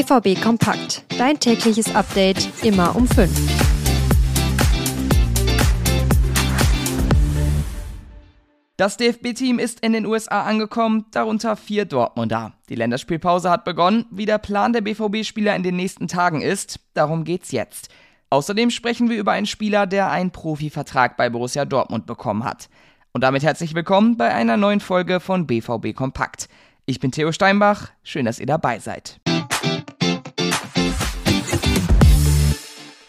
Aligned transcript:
BVB 0.00 0.40
Kompakt. 0.40 1.04
Dein 1.18 1.38
tägliches 1.38 1.94
Update 1.94 2.48
immer 2.64 2.96
um 2.96 3.06
5. 3.06 3.30
Das 8.78 8.96
DFB-Team 8.96 9.58
ist 9.58 9.80
in 9.80 9.92
den 9.92 10.06
USA 10.06 10.44
angekommen, 10.44 11.04
darunter 11.10 11.54
vier 11.54 11.84
Dortmunder. 11.84 12.54
Die 12.70 12.76
Länderspielpause 12.76 13.50
hat 13.50 13.66
begonnen. 13.66 14.06
Wie 14.10 14.24
der 14.24 14.38
Plan 14.38 14.72
der 14.72 14.80
BVB-Spieler 14.80 15.54
in 15.54 15.62
den 15.62 15.76
nächsten 15.76 16.08
Tagen 16.08 16.40
ist, 16.40 16.80
darum 16.94 17.24
geht's 17.24 17.52
jetzt. 17.52 17.90
Außerdem 18.30 18.70
sprechen 18.70 19.10
wir 19.10 19.18
über 19.18 19.32
einen 19.32 19.44
Spieler, 19.44 19.86
der 19.86 20.10
einen 20.10 20.30
Profivertrag 20.30 21.18
bei 21.18 21.28
Borussia 21.28 21.66
Dortmund 21.66 22.06
bekommen 22.06 22.44
hat. 22.44 22.70
Und 23.12 23.22
damit 23.22 23.42
herzlich 23.42 23.74
willkommen 23.74 24.16
bei 24.16 24.32
einer 24.32 24.56
neuen 24.56 24.80
Folge 24.80 25.20
von 25.20 25.46
BVB 25.46 25.94
Kompakt. 25.94 26.48
Ich 26.86 27.00
bin 27.00 27.12
Theo 27.12 27.32
Steinbach, 27.32 27.90
schön, 28.02 28.24
dass 28.24 28.40
ihr 28.40 28.46
dabei 28.46 28.78
seid. 28.78 29.20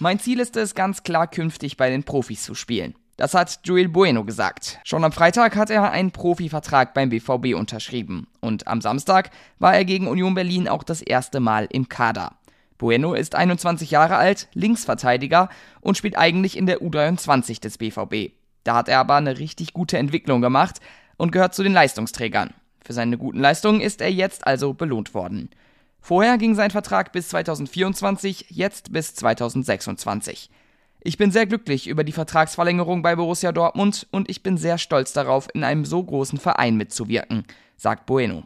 Mein 0.00 0.20
Ziel 0.20 0.38
ist 0.38 0.56
es 0.56 0.76
ganz 0.76 1.02
klar, 1.02 1.26
künftig 1.26 1.76
bei 1.76 1.90
den 1.90 2.04
Profis 2.04 2.44
zu 2.44 2.54
spielen. 2.54 2.94
Das 3.16 3.34
hat 3.34 3.58
Joel 3.64 3.88
Bueno 3.88 4.24
gesagt. 4.24 4.78
Schon 4.84 5.02
am 5.02 5.10
Freitag 5.10 5.56
hat 5.56 5.70
er 5.70 5.90
einen 5.90 6.12
Profivertrag 6.12 6.94
beim 6.94 7.08
BVB 7.08 7.56
unterschrieben. 7.56 8.28
Und 8.40 8.68
am 8.68 8.80
Samstag 8.80 9.30
war 9.58 9.74
er 9.74 9.84
gegen 9.84 10.06
Union 10.06 10.34
Berlin 10.34 10.68
auch 10.68 10.84
das 10.84 11.02
erste 11.02 11.40
Mal 11.40 11.66
im 11.72 11.88
Kader. 11.88 12.36
Bueno 12.78 13.14
ist 13.14 13.34
21 13.34 13.90
Jahre 13.90 14.14
alt, 14.14 14.46
Linksverteidiger 14.54 15.48
und 15.80 15.96
spielt 15.96 16.16
eigentlich 16.16 16.56
in 16.56 16.66
der 16.66 16.80
U23 16.80 17.60
des 17.60 17.76
BVB. 17.78 18.32
Da 18.62 18.76
hat 18.76 18.88
er 18.88 19.00
aber 19.00 19.16
eine 19.16 19.40
richtig 19.40 19.72
gute 19.72 19.98
Entwicklung 19.98 20.40
gemacht 20.40 20.78
und 21.16 21.32
gehört 21.32 21.56
zu 21.56 21.64
den 21.64 21.72
Leistungsträgern. 21.72 22.54
Für 22.84 22.92
seine 22.92 23.18
guten 23.18 23.40
Leistungen 23.40 23.80
ist 23.80 24.00
er 24.00 24.12
jetzt 24.12 24.46
also 24.46 24.74
belohnt 24.74 25.12
worden. 25.12 25.50
Vorher 26.00 26.38
ging 26.38 26.54
sein 26.54 26.70
Vertrag 26.70 27.12
bis 27.12 27.28
2024, 27.28 28.46
jetzt 28.48 28.92
bis 28.92 29.14
2026. 29.14 30.50
Ich 31.00 31.16
bin 31.16 31.30
sehr 31.30 31.46
glücklich 31.46 31.86
über 31.86 32.02
die 32.02 32.12
Vertragsverlängerung 32.12 33.02
bei 33.02 33.14
Borussia 33.14 33.52
Dortmund 33.52 34.06
und 34.10 34.28
ich 34.28 34.42
bin 34.42 34.58
sehr 34.58 34.78
stolz 34.78 35.12
darauf, 35.12 35.48
in 35.54 35.64
einem 35.64 35.84
so 35.84 36.02
großen 36.02 36.38
Verein 36.38 36.76
mitzuwirken, 36.76 37.44
sagt 37.76 38.06
Bueno. 38.06 38.44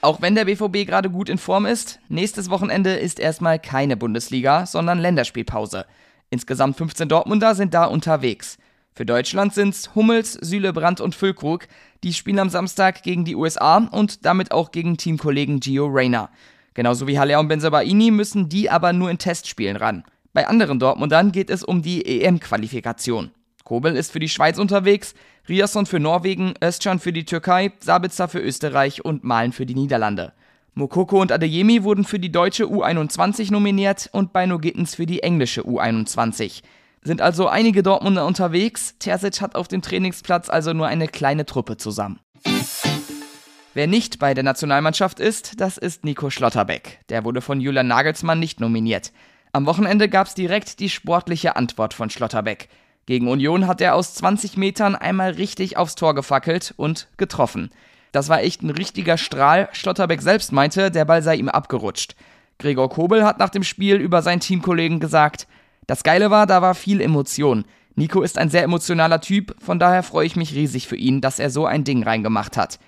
Auch 0.00 0.22
wenn 0.22 0.34
der 0.34 0.44
BVB 0.44 0.86
gerade 0.86 1.10
gut 1.10 1.28
in 1.28 1.38
Form 1.38 1.66
ist, 1.66 1.98
nächstes 2.08 2.48
Wochenende 2.48 2.94
ist 2.94 3.18
erstmal 3.18 3.58
keine 3.58 3.96
Bundesliga, 3.96 4.64
sondern 4.64 4.98
Länderspielpause. 4.98 5.84
Insgesamt 6.30 6.76
15 6.76 7.08
Dortmunder 7.08 7.54
sind 7.54 7.74
da 7.74 7.84
unterwegs. 7.84 8.58
Für 8.96 9.04
Deutschland 9.04 9.52
sind's 9.52 9.94
Hummels, 9.94 10.32
Süle, 10.40 10.72
Brandt 10.72 11.02
und 11.02 11.14
Füllkrug. 11.14 11.68
Die 12.02 12.14
spielen 12.14 12.38
am 12.38 12.48
Samstag 12.48 13.02
gegen 13.02 13.26
die 13.26 13.36
USA 13.36 13.76
und 13.76 14.24
damit 14.24 14.52
auch 14.52 14.70
gegen 14.70 14.96
Teamkollegen 14.96 15.60
Gio 15.60 15.84
Reyna. 15.84 16.30
Genauso 16.72 17.06
wie 17.06 17.18
Haller 17.18 17.38
und 17.38 17.48
Benzabaini 17.48 18.10
müssen 18.10 18.48
die 18.48 18.70
aber 18.70 18.94
nur 18.94 19.10
in 19.10 19.18
Testspielen 19.18 19.76
ran. 19.76 20.04
Bei 20.32 20.46
anderen 20.46 20.78
Dortmundern 20.78 21.30
geht 21.30 21.50
es 21.50 21.62
um 21.62 21.82
die 21.82 22.06
EM-Qualifikation. 22.06 23.32
Kobel 23.64 23.96
ist 23.96 24.12
für 24.12 24.18
die 24.18 24.30
Schweiz 24.30 24.56
unterwegs, 24.56 25.14
Riasson 25.46 25.84
für 25.84 26.00
Norwegen, 26.00 26.54
Özcan 26.64 26.98
für 26.98 27.12
die 27.12 27.26
Türkei, 27.26 27.72
Sabitzer 27.80 28.28
für 28.28 28.40
Österreich 28.40 29.04
und 29.04 29.24
Malen 29.24 29.52
für 29.52 29.66
die 29.66 29.74
Niederlande. 29.74 30.32
Mokoko 30.72 31.20
und 31.20 31.32
Adeyemi 31.32 31.84
wurden 31.84 32.04
für 32.04 32.18
die 32.18 32.32
deutsche 32.32 32.64
U21 32.64 33.52
nominiert 33.52 34.08
und 34.12 34.32
Beino 34.32 34.58
Gittens 34.58 34.94
für 34.94 35.04
die 35.04 35.22
englische 35.22 35.66
U21. 35.66 36.62
Sind 37.06 37.20
also 37.20 37.46
einige 37.46 37.84
Dortmunder 37.84 38.26
unterwegs, 38.26 38.96
Terzic 38.98 39.40
hat 39.40 39.54
auf 39.54 39.68
dem 39.68 39.80
Trainingsplatz 39.80 40.50
also 40.50 40.72
nur 40.72 40.88
eine 40.88 41.06
kleine 41.06 41.46
Truppe 41.46 41.76
zusammen. 41.76 42.18
Wer 43.74 43.86
nicht 43.86 44.18
bei 44.18 44.34
der 44.34 44.42
Nationalmannschaft 44.42 45.20
ist, 45.20 45.60
das 45.60 45.78
ist 45.78 46.04
Nico 46.04 46.30
Schlotterbeck. 46.30 46.98
Der 47.08 47.24
wurde 47.24 47.42
von 47.42 47.60
Julian 47.60 47.86
Nagelsmann 47.86 48.40
nicht 48.40 48.58
nominiert. 48.58 49.12
Am 49.52 49.66
Wochenende 49.66 50.08
gab 50.08 50.26
es 50.26 50.34
direkt 50.34 50.80
die 50.80 50.88
sportliche 50.88 51.54
Antwort 51.54 51.94
von 51.94 52.10
Schlotterbeck. 52.10 52.68
Gegen 53.06 53.28
Union 53.28 53.68
hat 53.68 53.80
er 53.80 53.94
aus 53.94 54.14
20 54.14 54.56
Metern 54.56 54.96
einmal 54.96 55.30
richtig 55.30 55.76
aufs 55.76 55.94
Tor 55.94 56.12
gefackelt 56.16 56.74
und 56.76 57.06
getroffen. 57.18 57.70
Das 58.10 58.28
war 58.28 58.42
echt 58.42 58.64
ein 58.64 58.70
richtiger 58.70 59.16
Strahl. 59.16 59.68
Schlotterbeck 59.70 60.22
selbst 60.22 60.50
meinte, 60.50 60.90
der 60.90 61.04
Ball 61.04 61.22
sei 61.22 61.36
ihm 61.36 61.50
abgerutscht. 61.50 62.16
Gregor 62.58 62.90
Kobel 62.90 63.24
hat 63.24 63.38
nach 63.38 63.50
dem 63.50 63.62
Spiel 63.62 63.94
über 63.94 64.22
seinen 64.22 64.40
Teamkollegen 64.40 64.98
gesagt, 64.98 65.46
das 65.86 66.02
Geile 66.02 66.30
war, 66.30 66.46
da 66.46 66.62
war 66.62 66.74
viel 66.74 67.00
Emotion. 67.00 67.64
Nico 67.94 68.22
ist 68.22 68.38
ein 68.38 68.50
sehr 68.50 68.62
emotionaler 68.62 69.20
Typ, 69.20 69.54
von 69.58 69.78
daher 69.78 70.02
freue 70.02 70.26
ich 70.26 70.36
mich 70.36 70.54
riesig 70.54 70.88
für 70.88 70.96
ihn, 70.96 71.20
dass 71.20 71.38
er 71.38 71.50
so 71.50 71.64
ein 71.64 71.84
Ding 71.84 72.02
reingemacht 72.02 72.56
hat. 72.56 72.78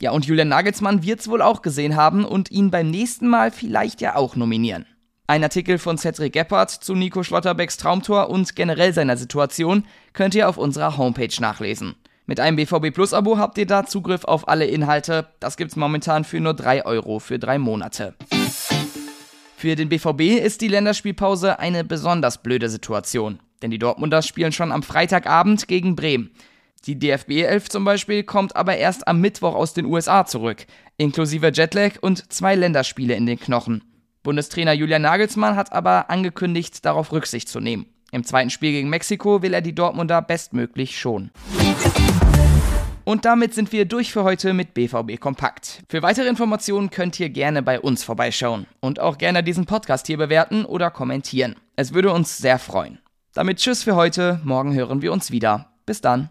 Ja, 0.00 0.10
und 0.12 0.26
Julian 0.26 0.48
Nagelsmann 0.48 1.02
wird's 1.02 1.28
wohl 1.28 1.42
auch 1.42 1.62
gesehen 1.62 1.96
haben 1.96 2.24
und 2.24 2.50
ihn 2.50 2.70
beim 2.70 2.90
nächsten 2.90 3.28
Mal 3.28 3.50
vielleicht 3.50 4.00
ja 4.00 4.14
auch 4.14 4.36
nominieren. 4.36 4.86
Ein 5.26 5.42
Artikel 5.42 5.78
von 5.78 5.98
Cedric 5.98 6.32
Gebhardt 6.32 6.70
zu 6.70 6.94
Nico 6.94 7.22
Schlotterbecks 7.22 7.76
Traumtor 7.76 8.30
und 8.30 8.56
generell 8.56 8.94
seiner 8.94 9.16
Situation 9.16 9.84
könnt 10.12 10.34
ihr 10.34 10.48
auf 10.48 10.56
unserer 10.56 10.96
Homepage 10.96 11.34
nachlesen. 11.40 11.94
Mit 12.26 12.40
einem 12.40 12.56
BVB 12.56 12.94
Plus 12.94 13.12
Abo 13.12 13.38
habt 13.38 13.58
ihr 13.58 13.66
da 13.66 13.86
Zugriff 13.86 14.24
auf 14.24 14.48
alle 14.48 14.66
Inhalte. 14.66 15.28
Das 15.40 15.56
gibt's 15.56 15.76
momentan 15.76 16.24
für 16.24 16.40
nur 16.40 16.54
3 16.54 16.84
Euro 16.84 17.18
für 17.18 17.38
drei 17.38 17.58
Monate. 17.58 18.14
Für 19.58 19.74
den 19.74 19.88
BVB 19.88 20.40
ist 20.40 20.60
die 20.60 20.68
Länderspielpause 20.68 21.58
eine 21.58 21.82
besonders 21.82 22.44
blöde 22.44 22.68
Situation, 22.68 23.40
denn 23.60 23.72
die 23.72 23.80
Dortmunder 23.80 24.22
spielen 24.22 24.52
schon 24.52 24.70
am 24.70 24.84
Freitagabend 24.84 25.66
gegen 25.66 25.96
Bremen. 25.96 26.30
Die 26.86 26.96
DFB 26.96 27.42
11 27.42 27.68
zum 27.68 27.84
Beispiel 27.84 28.22
kommt 28.22 28.54
aber 28.54 28.76
erst 28.76 29.08
am 29.08 29.20
Mittwoch 29.20 29.56
aus 29.56 29.74
den 29.74 29.86
USA 29.86 30.24
zurück, 30.26 30.64
inklusive 30.96 31.50
Jetlag 31.52 31.94
und 32.00 32.32
zwei 32.32 32.54
Länderspiele 32.54 33.16
in 33.16 33.26
den 33.26 33.40
Knochen. 33.40 33.82
Bundestrainer 34.22 34.74
Julian 34.74 35.02
Nagelsmann 35.02 35.56
hat 35.56 35.72
aber 35.72 36.08
angekündigt, 36.08 36.84
darauf 36.84 37.10
Rücksicht 37.10 37.48
zu 37.48 37.58
nehmen. 37.58 37.86
Im 38.12 38.22
zweiten 38.22 38.50
Spiel 38.50 38.70
gegen 38.70 38.90
Mexiko 38.90 39.42
will 39.42 39.54
er 39.54 39.60
die 39.60 39.74
Dortmunder 39.74 40.22
bestmöglich 40.22 40.96
schonen. 40.96 41.32
Und 43.08 43.24
damit 43.24 43.54
sind 43.54 43.72
wir 43.72 43.86
durch 43.86 44.12
für 44.12 44.22
heute 44.22 44.52
mit 44.52 44.74
BVB 44.74 45.18
Kompakt. 45.18 45.82
Für 45.88 46.02
weitere 46.02 46.28
Informationen 46.28 46.90
könnt 46.90 47.18
ihr 47.18 47.30
gerne 47.30 47.62
bei 47.62 47.80
uns 47.80 48.04
vorbeischauen 48.04 48.66
und 48.80 49.00
auch 49.00 49.16
gerne 49.16 49.42
diesen 49.42 49.64
Podcast 49.64 50.06
hier 50.08 50.18
bewerten 50.18 50.66
oder 50.66 50.90
kommentieren. 50.90 51.56
Es 51.74 51.94
würde 51.94 52.12
uns 52.12 52.36
sehr 52.36 52.58
freuen. 52.58 52.98
Damit 53.32 53.60
Tschüss 53.60 53.82
für 53.82 53.96
heute, 53.96 54.42
morgen 54.44 54.74
hören 54.74 55.00
wir 55.00 55.10
uns 55.10 55.30
wieder. 55.30 55.70
Bis 55.86 56.02
dann. 56.02 56.28